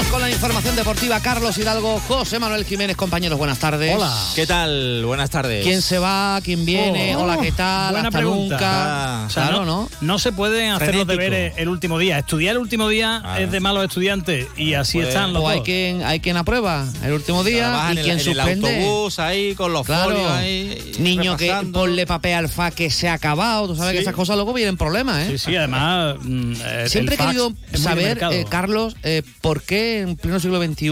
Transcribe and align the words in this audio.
Vamos 0.00 0.12
con 0.14 0.22
la 0.22 0.30
información 0.30 0.76
deportiva. 0.76 1.20
Carlos 1.20 1.58
Hidalgo, 1.58 2.00
José 2.08 2.38
Manuel 2.38 2.64
Jiménez, 2.64 2.96
compañeros, 2.96 3.36
buenas 3.38 3.58
tardes. 3.58 3.94
Hola. 3.94 4.10
¿Qué 4.34 4.46
tal? 4.46 5.04
Buenas 5.04 5.28
tardes. 5.28 5.62
¿Quién 5.62 5.82
se 5.82 5.98
va? 5.98 6.40
¿Quién 6.42 6.64
viene? 6.64 7.14
Oh, 7.16 7.24
Hola, 7.24 7.36
¿qué 7.36 7.52
tal? 7.52 7.92
buena 7.92 8.08
Hasta 8.08 8.18
pregunta. 8.18 8.54
nunca. 8.54 8.70
Ah, 8.72 9.24
o 9.26 9.30
sea, 9.30 9.48
claro, 9.48 9.66
¿no? 9.66 9.90
No 10.00 10.18
se 10.18 10.32
pueden 10.32 10.70
hacer 10.72 10.94
los 10.94 11.04
Frenético. 11.04 11.20
deberes 11.22 11.52
el 11.58 11.68
último 11.68 11.98
día. 11.98 12.18
Estudiar 12.18 12.52
el 12.52 12.62
último 12.62 12.88
día 12.88 13.20
Ah. 13.22 13.42
es 13.42 13.52
de 13.52 13.60
malos 13.60 13.84
estudiantes 13.84 14.46
y 14.56 14.72
así 14.72 14.96
Pues- 14.96 15.08
están 15.08 15.34
los 15.34 15.42
O 15.42 15.48
hay 15.50 15.60
quien, 15.60 16.02
hay 16.02 16.20
quien 16.20 16.38
aprueba 16.38 16.86
el 17.04 17.12
último 17.12 17.44
día 17.44 17.90
y 17.92 17.98
en, 17.98 18.02
quien 18.02 18.18
el, 18.18 18.20
en 18.22 18.28
el 18.30 18.36
suspende. 18.36 18.76
autobús 18.82 19.18
ahí 19.18 19.54
con 19.54 19.74
los 19.74 19.84
Claro, 19.84 20.12
folios 20.12 20.30
ahí. 20.30 20.92
niño 20.98 21.36
que 21.36 21.52
ponle 21.74 22.06
papel 22.06 22.36
al 22.36 22.48
fa 22.48 22.70
que 22.70 22.88
se 22.88 23.06
ha 23.10 23.12
acabado. 23.12 23.66
Tú 23.68 23.76
sabes 23.76 23.90
Sí. 23.90 23.96
que 23.98 24.02
esas 24.02 24.14
cosas 24.14 24.36
luego 24.36 24.54
vienen 24.54 24.78
problemas, 24.78 25.26
¿eh? 25.26 25.32
Sí, 25.32 25.50
sí, 25.50 25.56
además. 25.56 26.16
mm, 26.22 26.52
eh, 26.64 26.84
Siempre 26.88 27.16
he 27.16 27.18
querido 27.18 27.52
saber, 27.74 28.18
eh, 28.32 28.46
Carlos, 28.48 28.96
eh, 29.02 29.22
por 29.42 29.60
qué 29.62 29.89
en 29.98 30.16
pleno 30.16 30.38
siglo 30.40 30.62
XXI 30.64 30.90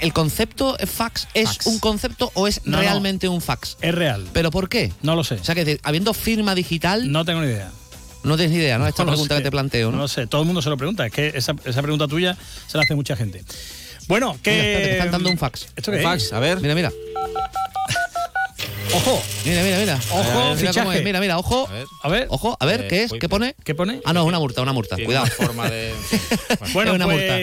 el 0.00 0.12
concepto 0.12 0.76
fax 0.84 1.28
es 1.34 1.48
Fax. 1.48 1.66
un 1.66 1.78
concepto 1.78 2.32
o 2.34 2.48
es 2.48 2.60
No, 2.64 2.72
no. 2.78 2.82
realmente 2.82 3.28
un 3.28 3.40
fax. 3.40 3.76
Es 3.80 3.94
real. 3.94 4.26
¿Pero 4.32 4.50
por 4.50 4.68
qué? 4.68 4.92
No 5.02 5.14
lo 5.14 5.22
sé. 5.22 5.36
O 5.36 5.44
sea, 5.44 5.54
que 5.54 5.78
habiendo 5.84 6.12
firma 6.12 6.54
digital, 6.56 7.10
No 7.12 7.24
tengo 7.24 7.40
ni 7.42 7.46
idea. 7.46 7.70
no 8.24 8.36
tienes 8.36 8.52
ni 8.56 8.58
idea, 8.62 8.78
¿no? 8.78 8.86
Esta 8.88 9.04
No 9.04 9.12
pregunta 9.12 9.36
sé. 9.36 9.40
que 9.40 9.44
te 9.44 9.50
planteo, 9.52 9.90
¿no? 9.92 9.98
No 9.98 10.02
lo 10.04 10.08
sé. 10.08 10.26
Todo 10.26 10.40
el 10.40 10.46
mundo 10.46 10.60
se 10.60 10.70
lo 10.70 10.76
pregunta. 10.76 11.06
Es 11.06 11.12
que 11.12 11.30
esa, 11.34 11.54
esa 11.64 11.82
pregunta 11.82 12.08
tuya 12.08 12.36
se 12.66 12.76
la 12.76 12.82
hace 12.82 12.96
mucha 12.96 13.14
gente. 13.14 13.44
Bueno, 14.08 14.36
que. 14.42 14.50
Mira, 14.50 14.64
espérate, 14.64 14.92
están 14.94 15.10
dando 15.12 15.30
un 15.30 15.38
fax. 15.38 15.68
¿Esto 15.76 15.92
Un 15.92 15.96
qué 15.98 16.02
fax, 16.02 16.22
es? 16.24 16.32
a 16.32 16.40
ver. 16.40 16.60
Mira, 16.60 16.74
mira. 16.74 16.90
Ojo. 18.94 19.22
Mira, 19.44 19.62
mira, 19.62 19.78
mira. 19.78 20.00
Ojo, 20.10 20.54
mira, 20.56 20.72
cómo 20.72 20.92
es. 20.92 21.04
mira, 21.04 21.20
mira, 21.20 21.38
ojo. 21.38 21.66
A 21.68 21.72
ver. 21.72 21.86
A 22.02 22.08
ver. 22.08 22.26
Ojo, 22.30 22.56
a 22.58 22.66
ver, 22.66 22.82
Eh, 22.82 22.88
¿qué 22.88 23.02
es? 23.04 23.12
uy, 23.12 23.18
¿Qué 23.18 23.28
pone? 23.28 23.54
¿Qué 23.64 23.74
pone? 23.74 24.00
Ah, 24.04 24.12
no, 24.12 24.20
es 24.22 24.26
una 24.26 24.38
multa, 24.38 24.62
una 24.62 24.72
multa. 24.72 24.96
Cuidado. 24.96 25.24
una 25.26 25.34
forma 25.34 25.68
de. 25.70 25.92
Bueno, 26.72 26.92
Es 26.92 26.96
una 26.96 27.06
multa. 27.06 27.38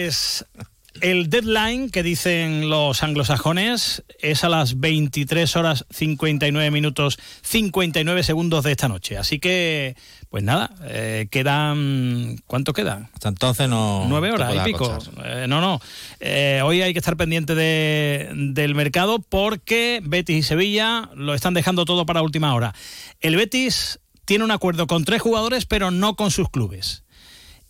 El 1.04 1.28
deadline 1.28 1.90
que 1.90 2.02
dicen 2.02 2.70
los 2.70 3.02
anglosajones 3.02 4.02
es 4.20 4.42
a 4.42 4.48
las 4.48 4.80
23 4.80 5.54
horas 5.56 5.84
59 5.90 6.70
minutos 6.70 7.18
59 7.42 8.22
segundos 8.22 8.64
de 8.64 8.70
esta 8.70 8.88
noche. 8.88 9.18
Así 9.18 9.38
que, 9.38 9.96
pues 10.30 10.42
nada, 10.42 10.70
eh, 10.84 11.28
quedan... 11.30 12.38
¿Cuánto 12.46 12.72
queda? 12.72 13.10
Hasta 13.12 13.28
entonces 13.28 13.68
no. 13.68 14.06
Nueve 14.08 14.32
horas 14.32 14.54
y 14.54 14.58
pico. 14.72 14.98
Eh, 15.22 15.44
no, 15.46 15.60
no. 15.60 15.78
Eh, 16.20 16.62
hoy 16.64 16.80
hay 16.80 16.94
que 16.94 17.00
estar 17.00 17.18
pendiente 17.18 17.54
de- 17.54 18.30
del 18.34 18.74
mercado 18.74 19.18
porque 19.18 20.00
Betis 20.02 20.36
y 20.38 20.42
Sevilla 20.42 21.10
lo 21.14 21.34
están 21.34 21.52
dejando 21.52 21.84
todo 21.84 22.06
para 22.06 22.22
última 22.22 22.54
hora. 22.54 22.74
El 23.20 23.36
Betis 23.36 24.00
tiene 24.24 24.42
un 24.44 24.50
acuerdo 24.52 24.86
con 24.86 25.04
tres 25.04 25.20
jugadores, 25.20 25.66
pero 25.66 25.90
no 25.90 26.16
con 26.16 26.30
sus 26.30 26.48
clubes. 26.48 27.02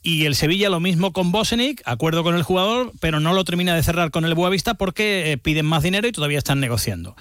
Y 0.07 0.27
el 0.27 0.35
Sevilla 0.35 0.69
lo 0.69 0.81
mismo 0.81 1.15
con 1.15 1.33
Bosenic, 1.33 1.81
acuerdo 1.87 2.23
con 2.23 2.35
el 2.37 2.43
jugador, 2.43 2.93
pero 3.01 3.21
no 3.21 3.33
lo 3.33 3.43
termina 3.43 3.75
de 3.75 3.83
cerrar 3.83 4.11
con 4.11 4.27
el 4.27 4.35
Boavista 4.35 4.75
porque 4.75 5.33
eh, 5.33 5.39
piden 5.39 5.65
más 5.65 5.83
dinero 5.83 6.07
y 6.07 6.13
todavía 6.13 6.37
están 6.37 6.61
negociando. 6.61 7.17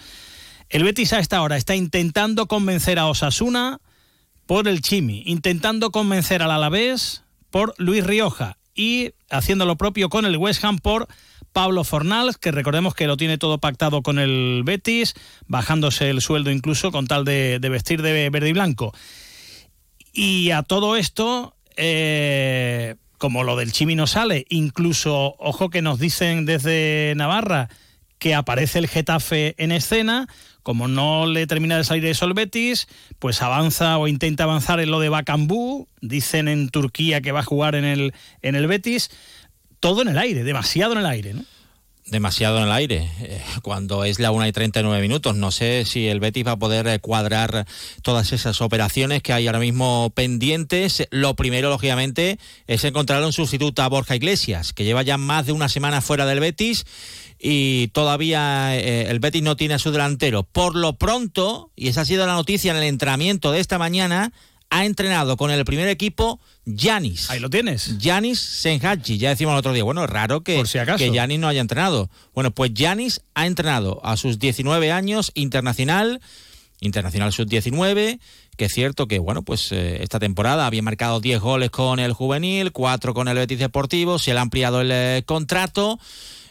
El 0.68 0.84
Betis 0.84 1.14
a 1.14 1.20
esta 1.20 1.42
hora 1.42 1.56
está 1.56 1.78
intentando 1.78 2.46
convencer 2.48 3.00
a 3.00 3.08
Osasuna 3.08 3.80
por 4.46 4.68
el 4.68 4.82
Chimi, 4.82 5.24
intentando 5.26 5.92
convencer 5.92 6.42
al 6.42 6.52
Alavés 6.52 7.24
por 7.52 7.74
Luis 7.78 8.06
Rioja 8.06 8.58
y 8.76 9.12
haciendo 9.30 9.66
lo 9.66 9.78
propio 9.78 10.10
con 10.10 10.26
el 10.26 10.36
West 10.36 10.62
Ham 10.66 10.78
por 10.80 11.08
Pablo 11.54 11.86
Fornals, 11.86 12.38
que 12.38 12.52
recordemos 12.52 12.96
que 12.96 13.08
lo 13.08 13.16
tiene 13.16 13.38
todo 13.38 13.60
pactado 13.60 14.02
con 14.02 14.20
el 14.20 14.64
Betis, 14.66 15.14
bajándose 15.48 16.10
el 16.10 16.20
sueldo 16.20 16.52
incluso 16.52 16.92
con 16.92 17.08
tal 17.08 17.24
de, 17.24 17.60
de 17.60 17.70
vestir 17.70 18.02
de 18.02 18.30
verde 18.30 18.50
y 18.50 18.54
blanco. 18.54 18.94
Y 20.12 20.52
a 20.52 20.64
todo 20.64 20.98
esto, 20.98 21.56
eh, 21.78 22.96
como 23.18 23.44
lo 23.44 23.56
del 23.56 23.72
Chimi 23.72 23.96
no 23.96 24.08
sale, 24.08 24.46
incluso, 24.50 25.36
ojo 25.40 25.70
que 25.70 25.82
nos 25.82 26.00
dicen 26.00 26.46
desde 26.46 27.14
Navarra 27.16 27.70
que 28.20 28.36
aparece 28.36 28.80
el 28.80 28.88
Getafe 28.88 29.54
en 29.58 29.74
escena, 29.74 30.28
como 30.64 30.88
no 30.88 31.26
le 31.26 31.46
termina 31.46 31.76
de 31.76 31.84
salir 31.84 32.06
eso 32.06 32.26
el 32.26 32.34
Betis, 32.34 32.88
pues 33.20 33.42
avanza 33.42 33.98
o 33.98 34.08
intenta 34.08 34.46
avanzar 34.46 34.80
en 34.80 34.92
lo 34.92 35.02
de 35.02 35.10
Bakambú, 35.10 35.90
dicen 36.00 36.48
en 36.48 36.70
Turquía 36.70 37.20
que 37.20 37.34
va 37.34 37.42
a 37.42 37.44
jugar 37.44 37.76
en 37.76 37.84
el, 37.84 38.14
en 38.42 38.56
el 38.56 38.68
Betis, 38.68 39.12
todo 39.82 40.02
en 40.02 40.08
el 40.08 40.18
aire, 40.18 40.44
demasiado 40.44 40.94
en 40.94 41.00
el 41.00 41.06
aire, 41.06 41.34
¿no? 41.34 41.44
Demasiado 42.06 42.58
en 42.58 42.66
el 42.66 42.72
aire, 42.72 43.10
eh, 43.22 43.42
cuando 43.62 44.04
es 44.04 44.20
la 44.20 44.32
1 44.32 44.48
y 44.48 44.52
39 44.52 45.02
minutos. 45.02 45.36
No 45.36 45.52
sé 45.52 45.86
si 45.86 46.08
el 46.08 46.20
Betis 46.20 46.46
va 46.46 46.52
a 46.52 46.60
poder 46.60 46.88
eh, 46.88 47.00
cuadrar 47.00 47.66
todas 48.02 48.34
esas 48.34 48.62
operaciones 48.62 49.22
que 49.22 49.34
hay 49.34 49.48
ahora 49.48 49.60
mismo 49.60 50.12
pendientes. 50.14 51.08
Lo 51.12 51.36
primero, 51.36 51.70
lógicamente, 51.70 52.40
es 52.68 52.84
encontrar 52.84 53.24
un 53.24 53.34
sustituto 53.34 53.82
a 53.82 53.90
Borja 53.90 54.16
Iglesias, 54.16 54.74
que 54.74 54.84
lleva 54.84 55.04
ya 55.04 55.18
más 55.18 55.46
de 55.46 55.52
una 55.54 55.70
semana 55.70 56.02
fuera 56.02 56.26
del 56.26 56.40
Betis 56.40 56.86
y 57.46 57.90
todavía 57.90 58.74
eh, 58.78 59.10
el 59.10 59.20
Betis 59.20 59.44
no 59.44 59.58
tiene 59.58 59.74
a 59.74 59.80
su 59.80 59.92
delantero. 59.92 60.44
Por 60.44 60.76
lo 60.76 60.94
pronto, 60.94 61.72
y 61.76 61.90
esa 61.90 62.02
ha 62.02 62.06
sido 62.06 62.26
la 62.26 62.34
noticia 62.34 62.72
en 62.72 62.78
el 62.78 62.84
entrenamiento 62.84 63.52
de 63.52 63.60
esta 63.60 63.78
mañana, 63.78 64.32
ha 64.74 64.86
entrenado 64.86 65.38
con 65.38 65.52
el 65.52 65.64
primer 65.66 65.88
equipo 65.88 66.40
Yanis. 66.66 67.30
Ahí 67.30 67.40
lo 67.40 67.50
tienes. 67.50 68.00
Yanis 68.00 68.40
Senhachi, 68.40 69.20
ya 69.20 69.30
decimos 69.30 69.54
el 69.54 69.60
otro 69.60 69.72
día, 69.72 69.84
bueno, 69.84 70.04
es 70.04 70.10
raro 70.10 70.42
que, 70.42 70.66
si 70.66 70.80
acaso. 70.80 70.98
que 70.98 71.12
Yanis 71.12 71.38
no 71.38 71.48
haya 71.48 71.62
entrenado. 71.62 72.10
Bueno, 72.34 72.50
pues 72.50 72.74
Yanis 72.74 73.22
ha 73.36 73.46
entrenado 73.46 74.02
a 74.04 74.18
sus 74.18 74.40
19 74.40 74.92
años, 74.92 75.32
internacional, 75.36 76.22
internacional 76.80 77.32
sub-19, 77.32 78.20
que 78.58 78.66
es 78.66 78.74
cierto 78.74 79.08
que, 79.08 79.20
bueno, 79.20 79.44
pues 79.44 79.72
eh, 79.72 80.02
esta 80.02 80.20
temporada 80.20 80.66
había 80.66 80.82
marcado 80.82 81.20
10 81.20 81.40
goles 81.40 81.70
con 81.70 82.00
el 82.00 82.14
juvenil, 82.14 82.72
4 82.72 83.14
con 83.14 83.28
el 83.28 83.38
Betis 83.38 83.60
Deportivo, 83.60 84.18
se 84.18 84.34
le 84.34 84.40
ha 84.40 84.42
ampliado 84.42 84.82
el 84.82 84.90
eh, 84.92 85.22
contrato. 85.26 86.00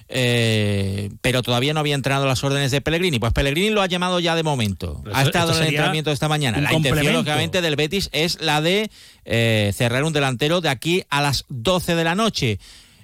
eh, 0.09 1.11
pero 1.33 1.43
todavía 1.43 1.75
no 1.75 1.81
había 1.81 1.95
entrenado 1.95 2.27
las 2.27 2.45
órdenes 2.45 2.71
de 2.71 2.81
Pellegrini. 2.81 3.19
Pues 3.19 3.33
Pellegrini 3.33 3.71
lo 3.71 3.83
ha 3.83 3.87
llamado 3.87 4.21
ya 4.21 4.35
de 4.37 4.43
momento. 4.43 5.01
Pero 5.03 5.17
ha 5.17 5.23
estado 5.23 5.51
en 5.53 5.57
el 5.59 5.69
entrenamiento 5.75 6.11
de 6.11 6.15
esta 6.15 6.29
mañana. 6.29 6.59
La 6.61 6.71
intención, 6.79 7.05
lógicamente, 7.15 7.61
del 7.63 7.77
Betis 7.77 8.09
es 8.13 8.41
la 8.41 8.61
de 8.61 8.91
eh, 9.25 9.73
cerrar 9.75 10.05
un 10.05 10.13
delantero 10.13 10.61
de 10.61 10.69
aquí 10.69 11.03
a 11.11 11.21
las 11.23 11.45
12 11.49 11.95
de 11.95 12.05
la 12.05 12.15
noche. 12.15 12.59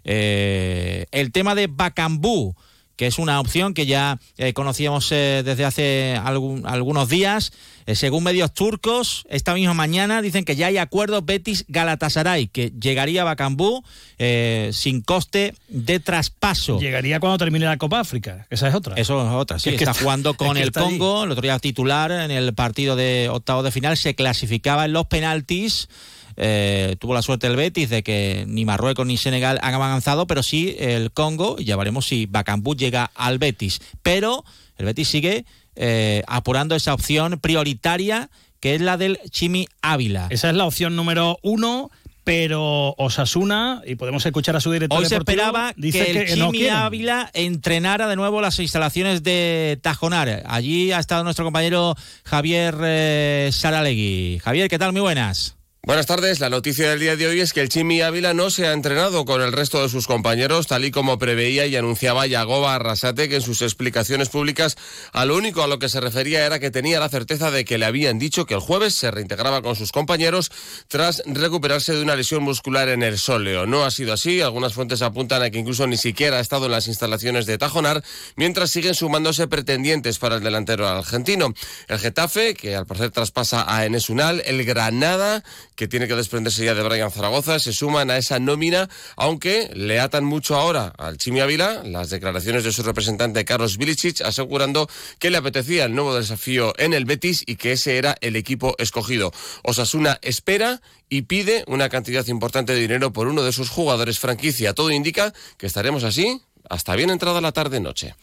Eh, 0.05 1.07
el 1.11 1.33
tema 1.33 1.55
de 1.55 1.67
Bacambú, 1.67 2.55
que 2.97 3.07
es 3.07 3.19
una 3.19 3.41
opción 3.41 3.75
que 3.75 3.87
ya 3.87 4.19
eh, 4.39 4.53
conocíamos 4.53 5.09
desde 5.11 5.65
hace 5.65 6.19
algún- 6.23 6.67
algunos 6.67 7.09
días. 7.09 7.53
Eh, 7.89 7.95
según 7.95 8.23
medios 8.23 8.53
turcos, 8.53 9.25
esta 9.31 9.55
misma 9.55 9.73
mañana 9.73 10.21
dicen 10.21 10.45
que 10.45 10.57
ya 10.57 10.67
hay 10.67 10.77
acuerdo 10.77 11.23
Betis-Galatasaray, 11.23 12.51
que 12.51 12.71
llegaría 12.79 13.23
a 13.23 13.25
Bacambú 13.25 13.83
eh, 14.19 14.69
sin 14.75 15.01
coste 15.01 15.55
de 15.69 15.99
traspaso. 15.99 16.79
Llegaría 16.79 17.19
cuando 17.19 17.39
termine 17.39 17.65
la 17.65 17.79
Copa 17.79 18.01
África, 18.01 18.47
esa 18.51 18.69
es 18.69 18.75
otra. 18.75 18.95
Eso 18.97 19.27
es 19.27 19.33
otra, 19.33 19.59
sí. 19.59 19.71
Es 19.71 19.81
está, 19.81 19.95
jugando 19.95 20.31
es 20.33 20.37
con 20.37 20.57
que 20.57 20.65
el. 20.65 20.71
Congo, 20.71 21.25
el 21.25 21.31
otro 21.31 21.41
día 21.41 21.59
titular 21.61 22.13
en 22.13 22.31
el 22.31 22.53
partido 22.53 22.95
de 22.95 23.31
octavo 23.31 23.63
de 23.63 23.71
final, 23.71 23.97
se 23.97 24.15
clasificaba 24.15 24.85
en 24.85 24.93
los 24.93 25.07
penaltis. 25.07 25.89
Eh, 26.37 26.97
tuvo 27.01 27.15
la 27.15 27.23
suerte 27.23 27.47
el 27.47 27.57
Betis 27.57 27.89
de 27.89 28.03
que 28.03 28.45
ni 28.47 28.67
Marruecos 28.67 29.07
ni 29.07 29.17
Senegal 29.17 29.59
han 29.63 29.73
avanzado, 29.73 30.27
pero 30.27 30.43
sí 30.43 30.77
el 30.79 31.11
Congo, 31.11 31.57
y 31.59 31.65
ya 31.65 31.77
veremos 31.77 32.07
si 32.07 32.27
Bacambú 32.27 32.75
llega 32.75 33.11
al 33.15 33.39
Betis. 33.39 33.81
Pero 34.03 34.45
el 34.77 34.85
Betis 34.85 35.09
sigue 35.09 35.47
eh, 35.79 36.23
apurando 36.27 36.75
esa 36.75 36.93
opción 36.93 37.39
prioritaria 37.41 38.29
que 38.61 38.75
es 38.75 38.81
la 38.81 38.97
del 38.97 39.19
Chimi 39.31 39.69
Ávila. 39.83 40.27
Esa 40.31 40.51
es 40.51 40.57
la 40.57 40.67
opción 40.67 40.97
número 40.97 41.39
uno, 41.43 41.91
pero 42.25 42.95
Osasuna, 42.99 43.83
y 43.87 43.95
podemos 43.95 44.27
escuchar 44.27 44.57
a 44.57 44.61
su 44.61 44.73
director 44.73 44.99
Hoy 44.99 45.07
se 45.07 45.17
esperaba 45.17 45.73
dice 45.77 46.05
que 46.05 46.11
el 46.11 46.27
que 46.27 46.35
Chimi. 46.35 46.69
Ávila 46.69 47.31
entrenara 47.33 48.09
de 48.09 48.17
nuevo 48.17 48.41
las 48.41 48.59
instalaciones 48.59 49.23
de 49.23 49.79
Tajonar. 49.81 50.43
Allí 50.47 50.93
ha 50.93 50.99
estado 50.99 51.23
nuestro 51.25 51.45
compañero 51.45 51.95
Javier 52.25 52.75
eh, 52.83 53.51
Saralegui. 53.53 54.41
Javier, 54.43 54.69
¿qué 54.69 54.79
tal? 54.79 54.93
Muy 54.93 55.01
buenas. 55.01 55.58
Buenas 55.85 56.07
tardes. 56.07 56.41
La 56.41 56.51
noticia 56.51 56.91
del 56.91 56.99
día 56.99 57.17
de 57.17 57.29
hoy 57.29 57.41
es 57.41 57.53
que 57.53 57.61
el 57.61 57.69
Chimi 57.69 58.03
Ávila 58.03 58.35
no 58.35 58.51
se 58.51 58.67
ha 58.67 58.73
entrenado 58.73 59.25
con 59.25 59.41
el 59.41 59.53
resto 59.53 59.81
de 59.81 59.89
sus 59.89 60.09
compañeros, 60.09 60.67
tal 60.67 60.85
y 60.85 60.91
como 60.91 61.19
preveía 61.19 61.67
y 61.67 61.77
anunciaba 61.77 62.27
Yagoba 62.27 62.75
Arrasate, 62.75 63.29
que 63.29 63.37
en 63.37 63.43
sus 63.43 63.63
explicaciones 63.63 64.29
públicas 64.29 64.77
a 65.13 65.25
lo 65.25 65.37
único 65.37 65.63
a 65.63 65.69
lo 65.69 65.79
que 65.79 65.89
se 65.89 66.01
refería 66.01 66.45
era 66.45 66.59
que 66.59 66.73
tenía 66.73 66.99
la 66.99 67.09
certeza 67.09 67.53
de 67.53 67.65
que 67.65 67.79
le 67.79 67.87
habían 67.87 68.19
dicho 68.19 68.45
que 68.45 68.55
el 68.55 68.61
jueves 68.61 68.97
se 68.97 69.11
reintegraba 69.11 69.63
con 69.63 69.77
sus 69.77 69.93
compañeros 69.93 70.51
tras 70.89 71.23
recuperarse 71.25 71.95
de 71.95 72.03
una 72.03 72.17
lesión 72.17 72.43
muscular 72.43 72.89
en 72.89 73.05
el 73.05 73.17
sóleo. 73.17 73.65
No 73.65 73.85
ha 73.85 73.91
sido 73.93 74.13
así. 74.13 74.43
Algunas 74.43 74.75
fuentes 74.75 75.01
apuntan 75.01 75.43
a 75.43 75.51
que 75.51 75.59
incluso 75.59 75.87
ni 75.87 75.97
siquiera 75.97 76.39
ha 76.39 76.41
estado 76.41 76.67
en 76.67 76.73
las 76.73 76.89
instalaciones 76.89 77.47
de 77.47 77.57
Tajonar, 77.57 78.03
mientras 78.37 78.73
siguen 78.73 78.95
sumándose 78.95 79.47
pretendientes 79.47 80.19
para 80.19 80.37
el 80.37 80.43
delantero 80.43 80.87
argentino. 80.87 81.55
El 81.87 81.99
Getafe, 82.01 82.55
que 82.55 82.75
al 82.75 82.85
parecer 82.85 83.13
traspasa 83.13 83.65
a 83.75 83.87
Enes 83.87 84.11
Unal, 84.11 84.43
el 84.45 84.65
Granada, 84.65 85.45
que 85.79 85.87
tiene 85.87 86.09
que 86.09 86.17
desprenderse 86.17 86.65
ya 86.65 86.75
de 86.75 86.83
Brian 86.83 87.13
Zaragoza, 87.13 87.61
se 87.61 87.73
suman 87.73 88.11
a 88.11 88.17
esa 88.17 88.41
nómina, 88.41 88.91
aunque 89.15 89.71
le 89.75 90.01
atan 90.01 90.25
mucho 90.25 90.57
ahora 90.57 90.93
al 90.99 91.19
Chimi 91.19 91.39
Ávila 91.39 91.85
las 91.85 92.11
declaraciones 92.11 92.65
de 92.65 92.73
su 92.73 92.83
representante 92.83 93.45
Carlos 93.45 93.79
Vilicic 93.79 94.23
asegurando 94.23 94.91
que 95.21 95.31
le 95.31 95.37
apetecía 95.37 95.85
el 95.85 95.95
nuevo 95.95 96.17
desafío 96.17 96.75
en 96.79 96.95
el 96.95 97.05
Betis 97.05 97.45
y 97.47 97.55
que 97.55 97.71
ese 97.71 97.97
era 97.97 98.17
el 98.23 98.35
equipo 98.35 98.75
escogido. 98.79 99.31
Osasuna 99.63 100.19
espera 100.21 100.83
y 101.09 101.23
pide 101.23 101.63
una 101.69 101.89
cantidad 101.89 102.27
importante 102.27 102.75
de 102.75 102.81
dinero 102.81 103.13
por 103.13 103.29
uno 103.29 103.45
de 103.45 103.53
sus 103.53 103.71
jugadores 103.71 104.19
franquicia. 104.19 104.75
Todo 104.75 104.91
indica 104.91 105.33
que 105.59 105.67
estaremos 105.67 106.03
así 106.03 106.43
hasta 106.69 106.97
bien 106.97 107.11
entrada 107.11 107.41
la 107.41 107.53
tarde-noche. 107.53 108.17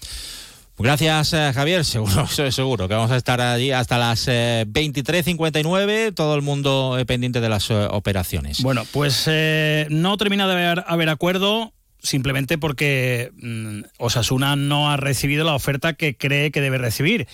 Gracias, 0.78 1.34
eh, 1.34 1.52
Javier. 1.54 1.86
Seguro, 1.96 2.28
seguro 2.28 2.88
que 2.88 2.94
vamos 2.94 3.12
a 3.12 3.18
estar 3.18 3.40
allí 3.40 3.72
hasta 3.72 3.98
las 3.98 4.28
23.59, 4.28 5.90
eh, 5.90 6.12
todo 6.12 6.36
el 6.36 6.42
mundo 6.42 6.98
eh, 7.00 7.06
pendiente 7.06 7.40
de 7.40 7.50
las 7.50 7.72
operaciones. 7.72 8.62
Bueno, 8.62 8.84
pues 8.92 9.30
no 9.90 10.18
termina 10.18 10.48
de 10.48 10.54
haber, 10.54 10.84
haber 10.88 11.10
acuerdo 11.10 11.74
simplemente 12.00 12.58
porque 12.58 13.32
mm, 13.42 13.82
Osasuna 13.98 14.56
no 14.56 14.92
ha 14.92 14.98
recibido 14.98 15.46
la 15.46 15.56
oferta 15.56 15.94
que 15.94 16.18
cree 16.18 16.52
que 16.52 16.62
debe 16.62 16.78
recibir. 16.78 17.28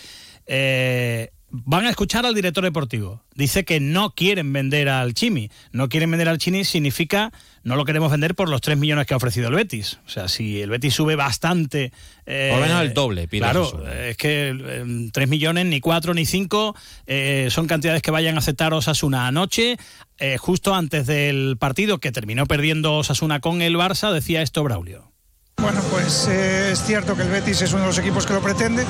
Van 1.51 1.86
a 1.86 1.89
escuchar 1.89 2.25
al 2.25 2.33
director 2.33 2.63
deportivo. 2.63 3.24
Dice 3.36 3.65
que 3.65 3.80
no 3.80 4.12
quieren 4.15 4.51
vender 4.53 4.89
al 4.89 5.13
Chimi. 5.13 5.51
No 5.71 5.89
quieren 5.89 6.09
vender 6.09 6.30
al 6.30 6.38
Chimi 6.38 6.63
significa 6.63 7.31
no 7.63 7.75
lo 7.75 7.86
queremos 7.86 8.09
vender 8.09 8.33
por 8.33 8.50
los 8.50 8.62
3 8.62 8.77
millones 8.77 9.06
que 9.06 9.13
ha 9.13 9.18
ofrecido 9.18 9.48
el 9.50 9.56
Betis. 9.56 10.00
O 10.07 10.09
sea, 10.09 10.27
si 10.27 10.62
el 10.62 10.69
Betis 10.69 10.95
sube 10.95 11.15
bastante... 11.15 11.92
Eh, 12.25 12.50
por 12.51 12.59
lo 12.59 12.65
menos 12.65 12.81
el 12.81 12.94
doble, 12.94 13.27
pide 13.27 13.42
Claro, 13.42 13.86
es 13.88 14.18
que 14.18 15.09
3 15.12 15.30
millones, 15.30 15.65
ni 15.68 15.80
4 15.80 16.13
ni 16.13 16.25
5, 16.25 16.75
eh, 17.06 17.48
son 17.51 17.68
cantidades 17.68 18.01
que 18.01 18.09
vayan 18.09 18.36
a 18.36 18.39
aceptar 18.39 18.74
Osasuna 18.74 19.27
anoche. 19.27 19.77
Eh, 20.18 20.38
justo 20.38 20.74
antes 20.74 21.06
del 21.06 21.57
partido 21.59 22.00
que 22.00 22.12
terminó 22.12 22.47
perdiendo 22.47 22.97
Osasuna 22.97 23.39
con 23.39 23.62
el 23.62 23.75
Barça, 23.75 24.12
decía 24.12 24.42
esto 24.42 24.63
Braulio. 24.63 25.12
Bueno, 25.57 25.81
pues 25.92 26.27
es 26.27 26.83
cierto 26.83 27.15
que 27.15 27.21
el 27.21 27.30
Betis 27.30 27.62
es 27.62 27.74
uno 27.74 27.81
de 27.81 27.88
los 27.88 27.97
equipos 28.00 28.25
que 28.25 28.33
lo 28.33 28.42
pretende, 28.42 28.83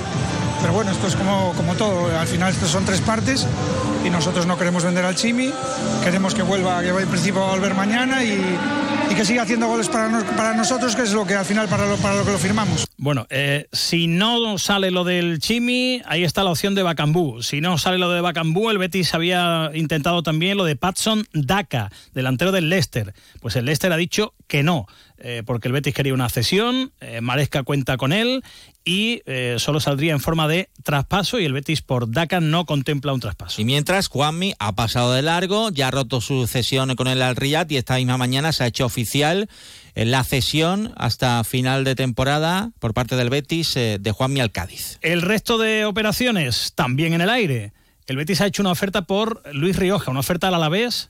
pero 0.61 0.73
bueno, 0.73 0.91
esto 0.91 1.07
es 1.07 1.15
como, 1.15 1.53
como 1.53 1.75
todo. 1.75 2.07
Al 2.17 2.27
final 2.27 2.51
estos 2.51 2.69
son 2.69 2.85
tres 2.85 3.01
partes 3.01 3.47
y 4.05 4.09
nosotros 4.09 4.45
no 4.45 4.57
queremos 4.57 4.83
vender 4.83 5.05
al 5.05 5.15
Chimi, 5.15 5.51
queremos 6.03 6.33
que 6.33 6.43
vuelva, 6.43 6.81
que 6.81 6.89
en 6.89 7.07
principio 7.07 7.43
a 7.43 7.51
volver 7.51 7.73
mañana 7.73 8.23
y, 8.23 8.39
y 9.09 9.15
que 9.15 9.25
siga 9.25 9.43
haciendo 9.43 9.67
goles 9.67 9.89
para, 9.89 10.09
para 10.37 10.53
nosotros, 10.53 10.95
que 10.95 11.03
es 11.03 11.13
lo 11.13 11.25
que 11.25 11.35
al 11.35 11.45
final 11.45 11.67
para 11.67 11.85
lo, 11.85 11.97
para 11.97 12.15
lo 12.15 12.25
que 12.25 12.31
lo 12.31 12.37
firmamos. 12.37 12.85
Bueno, 13.01 13.25
eh, 13.31 13.67
si 13.71 14.05
no 14.05 14.59
sale 14.59 14.91
lo 14.91 15.03
del 15.03 15.39
Chimi, 15.39 16.03
ahí 16.05 16.23
está 16.23 16.43
la 16.43 16.51
opción 16.51 16.75
de 16.75 16.83
Bacambú. 16.83 17.41
Si 17.41 17.59
no 17.59 17.79
sale 17.79 17.97
lo 17.97 18.11
de 18.11 18.21
Bacambú, 18.21 18.69
el 18.69 18.77
Betis 18.77 19.15
había 19.15 19.71
intentado 19.73 20.21
también 20.21 20.55
lo 20.55 20.65
de 20.65 20.75
Patson 20.75 21.25
Daka, 21.33 21.91
delantero 22.13 22.51
del 22.51 22.69
Leicester. 22.69 23.15
Pues 23.39 23.55
el 23.55 23.65
Leicester 23.65 23.91
ha 23.91 23.97
dicho 23.97 24.35
que 24.45 24.61
no. 24.61 24.85
Eh, 25.17 25.41
porque 25.45 25.67
el 25.67 25.71
Betis 25.71 25.95
quería 25.95 26.13
una 26.13 26.29
cesión, 26.29 26.93
eh, 26.99 27.21
Maresca 27.21 27.61
cuenta 27.61 27.97
con 27.97 28.11
él 28.11 28.43
y 28.83 29.21
eh, 29.27 29.57
solo 29.59 29.79
saldría 29.79 30.13
en 30.13 30.19
forma 30.19 30.47
de 30.47 30.69
traspaso 30.83 31.39
y 31.39 31.45
el 31.45 31.53
Betis 31.53 31.83
por 31.83 32.09
DACA 32.09 32.39
no 32.39 32.65
contempla 32.65 33.13
un 33.13 33.19
traspaso. 33.19 33.61
Y 33.61 33.65
mientras 33.65 34.07
Juanmi 34.07 34.55
ha 34.57 34.73
pasado 34.73 35.13
de 35.13 35.21
largo, 35.21 35.69
ya 35.69 35.89
ha 35.89 35.91
roto 35.91 36.21
su 36.21 36.47
cesión 36.47 36.95
con 36.95 37.07
el 37.07 37.21
Al 37.21 37.35
Riyad 37.35 37.69
y 37.69 37.77
esta 37.77 37.97
misma 37.97 38.17
mañana 38.17 38.51
se 38.51 38.63
ha 38.63 38.67
hecho 38.67 38.85
oficial 38.85 39.47
la 39.95 40.23
cesión 40.23 40.93
hasta 40.97 41.43
final 41.43 41.83
de 41.83 41.95
temporada 41.95 42.71
por 42.79 42.93
parte 42.93 43.15
del 43.15 43.29
Betis 43.29 43.73
de 43.73 44.11
Juanmi 44.11 44.39
al 44.39 44.51
Cádiz. 44.51 44.97
El 45.01 45.21
resto 45.21 45.57
de 45.57 45.85
operaciones 45.85 46.73
también 46.75 47.13
en 47.13 47.21
el 47.21 47.29
aire. 47.29 47.73
El 48.07 48.17
Betis 48.17 48.41
ha 48.41 48.47
hecho 48.47 48.61
una 48.61 48.71
oferta 48.71 49.03
por 49.03 49.41
Luis 49.53 49.75
Rioja, 49.75 50.11
una 50.11 50.19
oferta 50.19 50.47
al 50.47 50.55
Alavés 50.55 51.09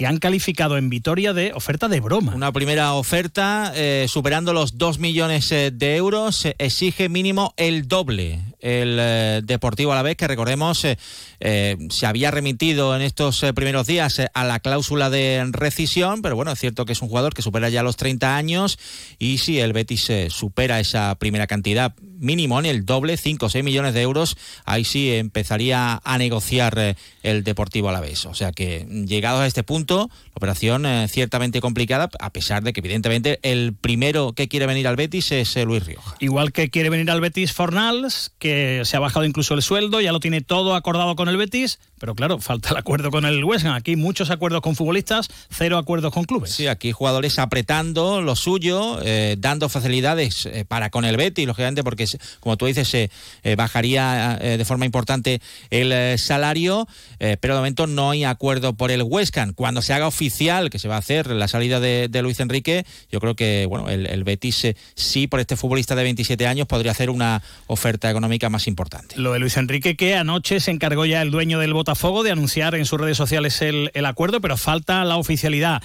que 0.00 0.06
han 0.06 0.16
calificado 0.16 0.78
en 0.78 0.88
Vitoria 0.88 1.34
de 1.34 1.52
oferta 1.52 1.86
de 1.86 2.00
broma. 2.00 2.34
Una 2.34 2.52
primera 2.52 2.94
oferta 2.94 3.70
eh, 3.74 4.06
superando 4.08 4.54
los 4.54 4.78
2 4.78 4.98
millones 4.98 5.52
eh, 5.52 5.70
de 5.72 5.96
euros, 5.96 6.46
exige 6.56 7.10
mínimo 7.10 7.52
el 7.58 7.86
doble 7.86 8.40
el 8.60 8.96
eh, 9.00 9.40
Deportivo 9.44 9.92
a 9.92 9.94
la 9.94 10.02
vez, 10.02 10.16
que 10.16 10.28
recordemos 10.28 10.84
eh, 10.84 10.98
eh, 11.40 11.76
se 11.90 12.06
había 12.06 12.30
remitido 12.30 12.94
en 12.94 13.02
estos 13.02 13.44
primeros 13.54 13.86
días 13.86 14.20
a 14.32 14.44
la 14.44 14.60
cláusula 14.60 15.10
de 15.10 15.46
rescisión, 15.50 16.22
pero 16.22 16.36
bueno, 16.36 16.52
es 16.52 16.58
cierto 16.58 16.84
que 16.84 16.92
es 16.92 17.02
un 17.02 17.08
jugador 17.08 17.34
que 17.34 17.42
supera 17.42 17.68
ya 17.68 17.82
los 17.82 17.96
30 17.96 18.36
años 18.36 18.78
y 19.18 19.38
si 19.38 19.60
el 19.60 19.72
Betis 19.72 20.10
supera 20.28 20.80
esa 20.80 21.14
primera 21.16 21.46
cantidad 21.46 21.94
mínimo 22.18 22.58
en 22.58 22.66
el 22.66 22.84
doble, 22.84 23.16
5 23.16 23.46
o 23.46 23.48
6 23.48 23.64
millones 23.64 23.94
de 23.94 24.02
euros, 24.02 24.36
ahí 24.64 24.84
sí 24.84 25.12
empezaría 25.12 26.00
a 26.04 26.18
negociar 26.18 26.96
el 27.22 27.44
Deportivo 27.44 27.88
a 27.88 27.92
la 27.92 28.00
vez. 28.00 28.26
O 28.26 28.34
sea 28.34 28.52
que 28.52 28.86
llegados 29.06 29.40
a 29.40 29.46
este 29.46 29.62
punto, 29.62 30.10
la 30.10 30.32
operación 30.34 30.86
ciertamente 31.08 31.60
complicada, 31.60 32.10
a 32.20 32.30
pesar 32.30 32.62
de 32.62 32.72
que 32.72 32.80
evidentemente 32.80 33.38
el 33.42 33.74
primero 33.74 34.32
que 34.32 34.48
quiere 34.48 34.66
venir 34.66 34.86
al 34.86 34.96
Betis 34.96 35.32
es 35.32 35.56
Luis 35.56 35.84
Rioja. 35.84 36.16
Igual 36.20 36.52
que 36.52 36.70
quiere 36.70 36.90
venir 36.90 37.10
al 37.10 37.20
Betis 37.20 37.52
Fornals, 37.52 38.32
que 38.38 38.49
se 38.84 38.96
ha 38.96 39.00
bajado 39.00 39.24
incluso 39.24 39.54
el 39.54 39.62
sueldo, 39.62 40.00
ya 40.00 40.12
lo 40.12 40.20
tiene 40.20 40.40
todo 40.40 40.74
acordado 40.74 41.16
con 41.16 41.28
el 41.28 41.36
Betis, 41.36 41.78
pero 42.00 42.14
claro, 42.14 42.40
falta 42.40 42.70
el 42.70 42.78
acuerdo 42.78 43.10
con 43.10 43.26
el 43.26 43.44
West 43.44 43.66
Ham. 43.66 43.74
Aquí 43.74 43.94
muchos 43.94 44.30
acuerdos 44.30 44.62
con 44.62 44.74
futbolistas, 44.74 45.28
cero 45.50 45.76
acuerdos 45.76 46.12
con 46.12 46.24
clubes. 46.24 46.50
Sí, 46.50 46.66
aquí 46.66 46.92
jugadores 46.92 47.38
apretando 47.38 48.22
lo 48.22 48.34
suyo, 48.36 48.98
eh, 49.04 49.36
dando 49.38 49.68
facilidades 49.68 50.46
eh, 50.46 50.64
para 50.66 50.88
con 50.88 51.04
el 51.04 51.18
Betis, 51.18 51.46
lógicamente, 51.46 51.84
porque 51.84 52.06
como 52.40 52.56
tú 52.56 52.64
dices, 52.64 52.88
se 52.88 53.10
eh, 53.42 53.54
bajaría 53.54 54.38
de 54.40 54.64
forma 54.64 54.86
importante 54.86 55.42
el 55.68 56.18
salario, 56.18 56.88
pero 57.18 57.54
de 57.54 57.60
momento 57.60 57.86
no 57.86 58.10
hay 58.10 58.24
acuerdo 58.24 58.72
por 58.72 58.90
el 58.90 59.02
West 59.02 59.36
Ham. 59.36 59.52
Cuando 59.52 59.82
se 59.82 59.92
haga 59.92 60.06
oficial 60.06 60.70
que 60.70 60.78
se 60.78 60.88
va 60.88 60.96
a 60.96 60.98
hacer 60.98 61.26
la 61.30 61.48
salida 61.48 61.80
de, 61.80 62.08
Luis 62.22 62.40
Enrique, 62.40 62.86
yo 63.12 63.20
creo 63.20 63.34
que 63.34 63.66
bueno, 63.66 63.90
el, 63.90 64.06
el 64.06 64.24
Betis 64.24 64.66
sí 64.94 65.26
por 65.26 65.40
este 65.40 65.56
futbolista 65.56 65.94
de 65.94 66.02
27 66.04 66.46
años 66.46 66.66
podría 66.66 66.92
hacer 66.92 67.10
una 67.10 67.42
oferta 67.66 68.10
económica 68.10 68.48
más 68.48 68.66
importante. 68.66 69.16
Lo 69.18 69.32
de 69.32 69.38
Luis 69.38 69.56
Enrique, 69.58 69.96
que 69.96 70.14
anoche 70.14 70.60
se 70.60 70.70
encargó 70.70 71.04
ya 71.04 71.20
el 71.20 71.30
dueño 71.30 71.58
del 71.58 71.74
Botafogo 71.90 72.22
de 72.22 72.30
anunciar 72.30 72.76
en 72.76 72.86
sus 72.86 73.00
redes 73.00 73.16
sociales 73.16 73.60
el, 73.62 73.90
acuerdo, 74.06 74.40
pero 74.40 74.56
falta 74.56 75.04
la 75.04 75.16
oficialidad. 75.16 75.82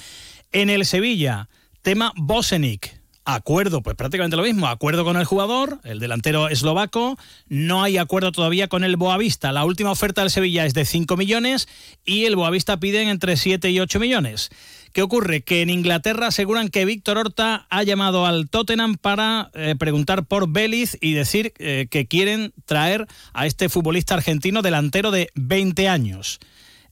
En 0.52 0.70
el 0.70 0.86
Sevilla, 0.86 1.50
tema 1.82 2.14
Bosenic. 2.16 3.02
Acuerdo, 3.26 3.82
pues 3.82 3.96
prácticamente 3.96 4.38
lo 4.38 4.44
mismo. 4.44 4.68
Acuerdo 4.68 5.04
con 5.04 5.18
el 5.18 5.26
jugador, 5.26 5.80
el 5.84 5.98
delantero 5.98 6.48
eslovaco. 6.48 7.18
No 7.48 7.82
hay 7.82 7.98
acuerdo 7.98 8.32
todavía 8.32 8.68
con 8.68 8.84
el 8.84 8.98
Boavista. 8.98 9.52
La 9.52 9.66
última 9.66 9.90
oferta 9.90 10.22
del 10.22 10.30
Sevilla 10.30 10.68
es 10.68 10.76
de 10.76 10.86
5 10.86 11.18
millones 11.18 11.68
y 12.06 12.26
el 12.26 12.36
Boavista 12.36 12.80
piden 12.80 13.08
entre 13.08 13.36
7 13.36 13.72
y 13.72 13.80
8 13.80 14.00
millones. 14.00 14.52
¿Qué 14.96 15.02
ocurre? 15.02 15.42
Que 15.42 15.62
en 15.62 15.70
Inglaterra 15.70 16.28
aseguran 16.28 16.70
que 16.70 16.86
Víctor 16.86 17.18
Horta 17.18 17.68
ha 17.70 17.84
llamado 17.84 18.26
al 18.26 18.48
Tottenham 18.50 18.96
para 18.96 19.52
eh, 19.54 19.76
preguntar 19.78 20.24
por 20.24 20.48
Vélez 20.48 20.98
y 21.02 21.12
decir 21.12 21.52
eh, 21.60 21.88
que 21.92 22.08
quieren 22.08 22.54
traer 22.64 23.06
a 23.34 23.46
este 23.46 23.68
futbolista 23.68 24.14
argentino 24.14 24.62
delantero 24.62 25.12
de 25.12 25.32
20 25.36 25.90
años. 25.90 26.40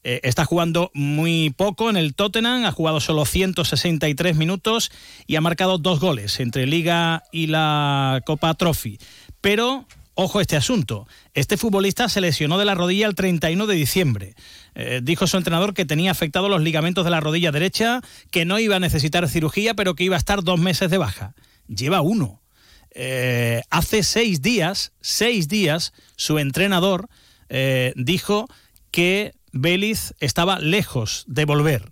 Eh, 0.03 0.19
está 0.23 0.43
jugando 0.43 0.91
muy 0.93 1.51
poco 1.51 1.89
en 1.89 1.95
el 1.95 2.13
Tottenham, 2.13 2.65
ha 2.65 2.73
jugado 2.73 2.99
solo 2.99 3.23
163 3.23 4.35
minutos 4.35 4.91
y 5.25 5.37
ha 5.37 5.41
marcado 5.41 5.77
dos 5.77 6.01
goles 6.01 6.41
entre 6.41 6.67
Liga 6.67 7.23
y 7.31 7.47
la 7.47 8.21
Copa 8.25 8.53
Trophy. 8.55 8.99
Pero 9.39 9.87
Ojo 10.15 10.41
este 10.41 10.55
asunto. 10.55 11.07
Este 11.33 11.57
futbolista 11.57 12.07
se 12.07 12.21
lesionó 12.21 12.59
de 12.59 12.65
la 12.65 12.75
rodilla 12.75 13.07
el 13.07 13.15
31 13.15 13.65
de 13.65 13.75
diciembre. 13.75 14.35
Eh, 14.75 15.01
dijo 15.01 15.25
su 15.25 15.37
entrenador 15.37 15.73
que 15.73 15.85
tenía 15.85 16.11
afectados 16.11 16.51
los 16.51 16.61
ligamentos 16.61 17.03
de 17.03 17.09
la 17.09 17.19
rodilla 17.19 17.51
derecha, 17.51 18.01
que 18.29 18.45
no 18.45 18.59
iba 18.59 18.75
a 18.75 18.79
necesitar 18.79 19.27
cirugía, 19.27 19.73
pero 19.73 19.95
que 19.95 20.03
iba 20.03 20.15
a 20.15 20.19
estar 20.19 20.43
dos 20.43 20.59
meses 20.59 20.91
de 20.91 20.99
baja. 20.99 21.33
Lleva 21.67 22.01
uno. 22.01 22.43
Eh, 22.91 23.63
hace 23.71 24.03
seis 24.03 24.43
días, 24.43 24.91
seis 25.01 25.47
días, 25.47 25.93
su 26.15 26.37
entrenador 26.37 27.09
eh, 27.49 27.93
dijo 27.95 28.47
que 28.91 29.33
Vélez 29.51 30.13
estaba 30.19 30.59
lejos 30.59 31.23
de 31.27 31.45
volver 31.45 31.91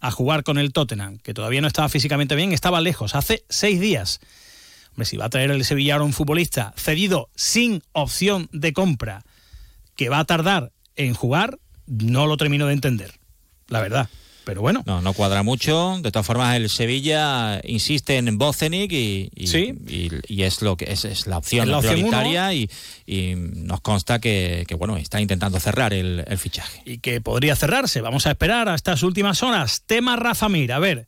a 0.00 0.10
jugar 0.10 0.42
con 0.42 0.56
el 0.56 0.72
Tottenham, 0.72 1.18
que 1.18 1.34
todavía 1.34 1.60
no 1.60 1.66
estaba 1.66 1.90
físicamente 1.90 2.34
bien, 2.34 2.52
estaba 2.52 2.80
lejos, 2.80 3.14
hace 3.14 3.44
seis 3.50 3.78
días 3.78 4.20
si 5.04 5.16
va 5.16 5.26
a 5.26 5.30
traer 5.30 5.50
el 5.50 5.64
Sevilla 5.64 5.96
a 5.96 6.02
un 6.02 6.12
futbolista 6.12 6.72
cedido 6.76 7.30
sin 7.34 7.82
opción 7.92 8.48
de 8.52 8.72
compra 8.72 9.22
que 9.96 10.08
va 10.08 10.20
a 10.20 10.24
tardar 10.24 10.72
en 10.96 11.14
jugar, 11.14 11.58
no 11.86 12.26
lo 12.26 12.36
termino 12.36 12.66
de 12.66 12.74
entender, 12.74 13.12
la 13.68 13.80
verdad. 13.80 14.08
Pero 14.48 14.62
bueno. 14.62 14.82
No, 14.86 15.02
no 15.02 15.12
cuadra 15.12 15.42
mucho. 15.42 15.98
De 16.00 16.10
todas 16.10 16.26
formas, 16.26 16.56
el 16.56 16.70
Sevilla 16.70 17.60
insiste 17.64 18.16
en 18.16 18.38
Bocenic 18.38 18.90
y, 18.92 19.30
y, 19.36 20.42
es 20.42 20.62
lo 20.62 20.74
que 20.74 20.90
es, 20.90 21.26
la 21.26 21.36
opción 21.36 21.68
prioritaria 21.82 22.54
y, 22.54 22.70
nos 23.36 23.82
consta 23.82 24.20
que, 24.20 24.64
bueno 24.78 24.96
está 24.96 25.20
intentando 25.20 25.60
cerrar 25.60 25.92
el, 25.92 26.24
el, 26.26 26.38
fichaje. 26.38 26.80
Y 26.86 26.96
que 26.96 27.20
podría 27.20 27.56
cerrarse. 27.56 28.00
Vamos 28.00 28.26
a 28.26 28.30
esperar 28.30 28.70
a 28.70 28.74
estas 28.74 29.02
últimas 29.02 29.42
horas. 29.42 29.82
Tema 29.84 30.16
Rafa 30.16 30.48
Mir. 30.48 30.72
A 30.72 30.78
ver, 30.78 31.06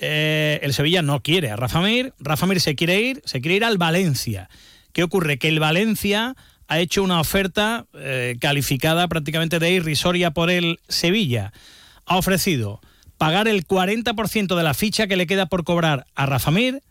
eh, 0.00 0.60
el 0.62 0.72
Sevilla 0.72 1.02
no 1.02 1.20
quiere 1.20 1.50
a 1.50 1.56
Rafa 1.56 1.80
Mir, 1.80 2.14
Rafa 2.18 2.46
Mir 2.46 2.60
se 2.60 2.74
quiere 2.74 3.00
ir, 3.00 3.22
se 3.26 3.40
quiere 3.40 3.56
ir 3.56 3.64
al 3.64 3.78
Valencia. 3.78 4.48
¿Qué 4.92 5.02
ocurre? 5.02 5.38
Que 5.38 5.48
el 5.48 5.60
Valencia 5.60 6.34
ha 6.68 6.78
hecho 6.78 7.02
una 7.02 7.20
oferta 7.20 7.86
eh, 7.94 8.36
calificada 8.40 9.06
prácticamente 9.08 9.58
de 9.58 9.70
irrisoria 9.70 10.30
por 10.30 10.50
el 10.50 10.80
Sevilla. 10.88 11.52
ha 12.06 12.16
ofrecido 12.16 12.80
pagar 13.18 13.46
el 13.46 13.66
40% 13.66 14.56
de 14.56 14.62
la 14.62 14.72
ficha 14.72 15.06
que 15.06 15.16
le 15.16 15.26
queda 15.26 15.46
por 15.46 15.64
cobrar 15.64 16.06
a 16.14 16.24
Rafa 16.24 16.50
Mir, 16.50 16.82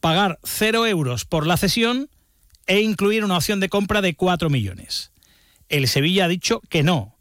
pagar 0.00 0.38
0 0.44 0.86
euros 0.86 1.24
por 1.24 1.46
la 1.46 1.56
cesión 1.56 2.08
e 2.68 2.80
incluir 2.80 3.24
una 3.24 3.36
opción 3.36 3.58
de 3.58 3.68
compra 3.68 4.00
de 4.02 4.14
4 4.14 4.48
millones. 4.50 5.10
El 5.68 5.88
Sevilla 5.88 6.26
ha 6.26 6.28
dicho 6.28 6.60
que 6.68 6.84
no. 6.84 7.15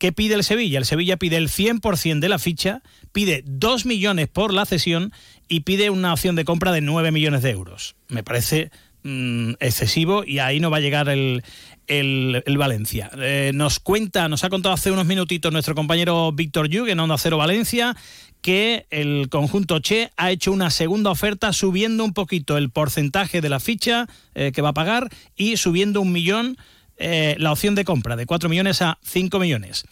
¿Qué 0.00 0.12
pide 0.12 0.34
el 0.34 0.44
Sevilla? 0.44 0.78
El 0.78 0.86
Sevilla 0.86 1.18
pide 1.18 1.36
el 1.36 1.50
100% 1.50 2.20
de 2.20 2.28
la 2.30 2.38
ficha, 2.38 2.82
pide 3.12 3.44
2 3.44 3.84
millones 3.84 4.28
por 4.28 4.54
la 4.54 4.64
cesión 4.64 5.12
y 5.46 5.60
pide 5.60 5.90
una 5.90 6.14
opción 6.14 6.36
de 6.36 6.46
compra 6.46 6.72
de 6.72 6.80
9 6.80 7.12
millones 7.12 7.42
de 7.42 7.50
euros. 7.50 7.96
Me 8.08 8.22
parece 8.22 8.70
mm, 9.02 9.52
excesivo 9.60 10.24
y 10.24 10.38
ahí 10.38 10.58
no 10.58 10.70
va 10.70 10.78
a 10.78 10.80
llegar 10.80 11.10
el, 11.10 11.42
el, 11.86 12.56
Valencia. 12.56 13.10
Eh, 13.18 13.52
nos 13.54 13.78
cuenta, 13.78 14.26
nos 14.30 14.42
ha 14.42 14.48
contado 14.48 14.74
hace 14.74 14.90
unos 14.90 15.04
minutitos 15.04 15.52
nuestro 15.52 15.74
compañero 15.74 16.32
Víctor 16.32 16.70
Yug 16.70 16.88
en 16.88 16.98
Onda 16.98 17.18
Cero 17.18 17.36
Valencia 17.36 17.94
que 18.40 18.86
el 18.88 19.28
conjunto 19.28 19.80
Che 19.80 20.12
ha 20.16 20.30
hecho 20.30 20.50
una 20.50 20.70
segunda 20.70 21.10
oferta 21.10 21.52
subiendo 21.52 22.04
un 22.06 22.14
poquito 22.14 22.56
el 22.56 22.70
porcentaje 22.70 23.42
de 23.42 23.50
la 23.50 23.60
ficha 23.60 24.06
eh, 24.34 24.50
que 24.52 24.62
va 24.62 24.70
a 24.70 24.74
pagar 24.74 25.10
y 25.36 25.58
subiendo 25.58 26.00
un 26.00 26.10
millón 26.10 26.56
eh, 27.00 27.34
la 27.38 27.50
opción 27.50 27.74
de 27.74 27.84
compra 27.84 28.14
de 28.14 28.26
4 28.26 28.48
millones 28.48 28.82
a 28.82 28.98
5 29.02 29.38
millones. 29.38 29.84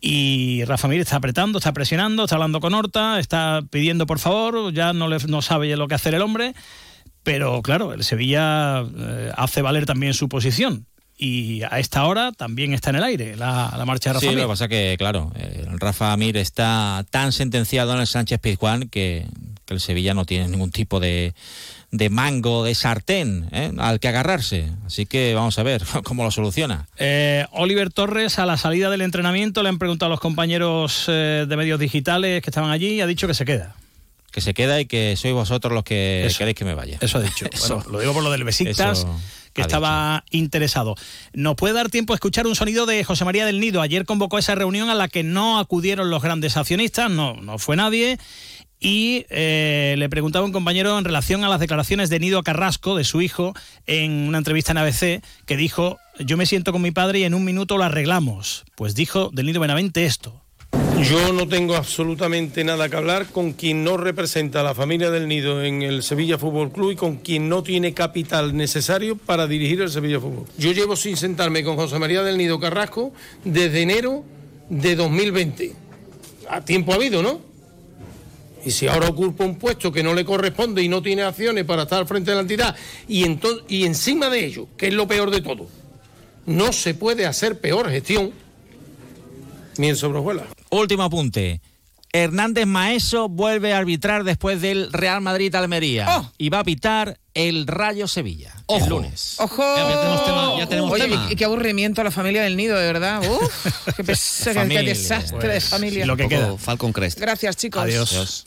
Y 0.00 0.64
Rafa 0.64 0.88
Mir 0.88 1.00
está 1.00 1.16
apretando, 1.16 1.58
está 1.58 1.72
presionando, 1.72 2.24
está 2.24 2.34
hablando 2.34 2.60
con 2.60 2.74
Horta, 2.74 3.18
está 3.18 3.62
pidiendo 3.70 4.06
por 4.06 4.18
favor, 4.18 4.72
ya 4.72 4.92
no, 4.92 5.08
le, 5.08 5.18
no 5.28 5.40
sabe 5.40 5.74
lo 5.76 5.88
que 5.88 5.94
hacer 5.94 6.14
el 6.14 6.22
hombre, 6.22 6.54
pero 7.22 7.62
claro, 7.62 7.92
el 7.92 8.04
Sevilla 8.04 8.80
eh, 8.82 9.32
hace 9.36 9.62
valer 9.62 9.86
también 9.86 10.14
su 10.14 10.28
posición 10.28 10.86
y 11.16 11.62
a 11.62 11.78
esta 11.78 12.04
hora 12.04 12.32
también 12.32 12.74
está 12.74 12.90
en 12.90 12.96
el 12.96 13.04
aire 13.04 13.36
la, 13.36 13.82
marcha 13.86 14.10
de 14.10 14.14
Rafa 14.14 14.26
sí, 14.26 14.34
lo 14.34 14.42
que 14.42 14.48
pasa 14.48 14.68
que, 14.68 14.96
claro, 14.98 15.32
eh, 15.36 15.64
Rafa 15.78 16.14
Mir 16.16 16.36
está 16.36 17.06
tan 17.10 17.32
sentenciado 17.32 17.94
en 17.94 18.00
el 18.00 18.06
Sánchez 18.06 18.38
Pizjuán 18.40 18.88
que, 18.88 19.26
que 19.66 19.74
el 19.74 19.80
Sevilla 19.80 20.14
no 20.14 20.24
tiene 20.24 20.48
ningún 20.48 20.70
tipo 20.70 21.00
de, 21.00 21.34
de 21.90 22.08
mango, 22.08 22.64
de 22.64 22.74
sartén 22.74 23.48
¿eh? 23.52 23.72
al 23.78 24.00
que 24.00 24.08
agarrarse. 24.08 24.70
Así 24.86 25.06
que 25.06 25.34
vamos 25.34 25.58
a 25.58 25.62
ver 25.62 25.82
cómo 26.04 26.24
lo 26.24 26.30
soluciona. 26.30 26.88
Eh, 26.96 27.44
Oliver 27.50 27.92
Torres, 27.92 28.38
a 28.38 28.46
la 28.46 28.56
salida 28.56 28.90
del 28.90 29.02
entrenamiento, 29.02 29.62
le 29.62 29.68
han 29.68 29.78
preguntado 29.78 30.06
a 30.06 30.14
los 30.14 30.20
compañeros 30.20 31.04
eh, 31.08 31.46
de 31.48 31.56
medios 31.56 31.80
digitales 31.80 32.42
que 32.42 32.50
estaban 32.50 32.70
allí 32.70 32.94
y 32.94 33.00
ha 33.00 33.06
dicho 33.06 33.26
que 33.26 33.34
se 33.34 33.44
queda. 33.44 33.74
Que 34.30 34.40
se 34.40 34.54
queda 34.54 34.80
y 34.80 34.86
que 34.86 35.16
sois 35.16 35.34
vosotros 35.34 35.72
los 35.72 35.82
que 35.82 36.30
queréis 36.36 36.56
que 36.56 36.64
me 36.64 36.74
vaya. 36.74 36.98
Eso 37.00 37.18
ha 37.18 37.22
dicho. 37.22 37.46
Bueno, 37.68 37.84
lo 37.90 38.00
digo 38.00 38.12
por 38.12 38.22
lo 38.22 38.30
del 38.30 38.44
Besiktas. 38.44 39.06
que 39.54 39.62
estaba 39.62 40.24
interesado. 40.30 40.94
¿Nos 41.32 41.56
puede 41.56 41.72
dar 41.72 41.88
tiempo 41.88 42.12
a 42.12 42.16
escuchar 42.16 42.46
un 42.46 42.54
sonido 42.54 42.84
de 42.84 43.02
José 43.02 43.24
María 43.24 43.46
del 43.46 43.60
Nido? 43.60 43.80
Ayer 43.80 44.04
convocó 44.04 44.36
esa 44.36 44.54
reunión 44.54 44.90
a 44.90 44.94
la 44.94 45.08
que 45.08 45.22
no 45.22 45.58
acudieron 45.58 46.10
los 46.10 46.22
grandes 46.22 46.58
accionistas, 46.58 47.10
no, 47.10 47.34
no 47.34 47.56
fue 47.58 47.76
nadie, 47.76 48.18
y 48.80 49.26
eh, 49.30 49.94
le 49.98 50.08
preguntaba 50.08 50.44
a 50.44 50.46
un 50.46 50.52
compañero 50.52 50.98
en 50.98 51.04
relación 51.04 51.44
a 51.44 51.48
las 51.48 51.60
declaraciones 51.60 52.10
de 52.10 52.20
Nido 52.20 52.42
Carrasco, 52.42 52.96
de 52.96 53.04
su 53.04 53.22
hijo, 53.22 53.54
en 53.86 54.28
una 54.28 54.38
entrevista 54.38 54.72
en 54.72 54.78
ABC, 54.78 55.22
que 55.46 55.56
dijo, 55.56 55.98
yo 56.18 56.36
me 56.36 56.46
siento 56.46 56.72
con 56.72 56.82
mi 56.82 56.90
padre 56.90 57.20
y 57.20 57.24
en 57.24 57.34
un 57.34 57.44
minuto 57.44 57.78
lo 57.78 57.84
arreglamos. 57.84 58.64
Pues 58.74 58.94
dijo 58.94 59.30
del 59.32 59.46
Nido 59.46 59.60
Benavente 59.60 60.04
esto. 60.04 60.42
Yo 61.02 61.32
no 61.32 61.46
tengo 61.46 61.76
absolutamente 61.76 62.64
nada 62.64 62.88
que 62.88 62.96
hablar 62.96 63.26
con 63.26 63.52
quien 63.52 63.84
no 63.84 63.98
representa 63.98 64.60
a 64.60 64.62
la 64.62 64.74
familia 64.74 65.10
del 65.10 65.28
Nido 65.28 65.62
en 65.62 65.82
el 65.82 66.02
Sevilla 66.02 66.38
Fútbol 66.38 66.72
Club 66.72 66.92
y 66.92 66.96
con 66.96 67.16
quien 67.16 67.48
no 67.48 67.62
tiene 67.62 67.92
capital 67.92 68.56
necesario 68.56 69.16
para 69.16 69.46
dirigir 69.46 69.82
el 69.82 69.90
Sevilla 69.90 70.20
Fútbol. 70.20 70.46
Yo 70.56 70.72
llevo 70.72 70.96
sin 70.96 71.16
sentarme 71.16 71.64
con 71.64 71.76
José 71.76 71.98
María 71.98 72.22
del 72.22 72.38
Nido 72.38 72.58
Carrasco 72.58 73.12
desde 73.44 73.82
enero 73.82 74.24
de 74.70 74.96
2020. 74.96 75.72
A 76.48 76.64
tiempo 76.64 76.92
ha 76.92 76.96
habido, 76.96 77.22
¿no? 77.22 77.40
Y 78.66 78.72
si 78.72 78.88
ahora 78.88 79.08
ocupa 79.08 79.44
un 79.44 79.58
puesto 79.58 79.92
que 79.92 80.02
no 80.02 80.12
le 80.12 80.24
corresponde 80.24 80.82
y 80.82 80.88
no 80.88 81.00
tiene 81.00 81.22
acciones 81.22 81.64
para 81.64 81.84
estar 81.84 82.00
al 82.00 82.08
frente 82.08 82.32
de 82.32 82.34
la 82.34 82.40
entidad, 82.40 82.74
y, 83.06 83.24
y 83.68 83.84
encima 83.84 84.28
de 84.28 84.44
ello, 84.44 84.66
que 84.76 84.88
es 84.88 84.94
lo 84.94 85.06
peor 85.06 85.30
de 85.30 85.40
todo, 85.40 85.68
no 86.46 86.72
se 86.72 86.94
puede 86.94 87.26
hacer 87.26 87.60
peor 87.60 87.88
gestión 87.88 88.32
ni 89.78 89.88
en 89.88 89.94
sobrejuela. 89.94 90.46
Último 90.70 91.04
apunte. 91.04 91.60
Hernández 92.12 92.66
Maeso 92.66 93.28
vuelve 93.28 93.72
a 93.72 93.78
arbitrar 93.78 94.24
después 94.24 94.60
del 94.60 94.92
Real 94.92 95.20
Madrid-Almería 95.20 96.06
oh. 96.08 96.32
y 96.38 96.48
va 96.48 96.60
a 96.60 96.64
pitar 96.64 97.20
el 97.34 97.68
Rayo 97.68 98.08
Sevilla 98.08 98.52
Ojo. 98.66 98.82
el 98.82 98.90
lunes. 98.90 99.36
¡Ojo! 99.38 99.62
Ya 100.58 100.66
tenemos 100.66 100.98
tema. 100.98 101.28
qué 101.36 101.44
aburrimiento 101.44 102.00
a 102.00 102.04
la 102.04 102.10
familia 102.10 102.42
del 102.42 102.56
nido, 102.56 102.76
de 102.76 102.86
verdad. 102.86 103.22
Uf, 103.30 103.94
qué, 103.96 104.02
desastre 104.82 105.38
de 105.38 105.54
pues, 105.54 105.68
familia. 105.68 106.04
Lo 106.04 106.16
que 106.16 106.26
queda. 106.26 106.56
Falcon 106.56 106.92
Crest. 106.92 107.20
Gracias, 107.20 107.56
chicos. 107.56 107.82
Adiós. 107.82 108.46